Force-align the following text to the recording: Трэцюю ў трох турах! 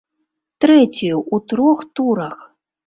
Трэцюю 0.65 1.15
ў 1.33 1.37
трох 1.53 1.79
турах! 1.99 2.35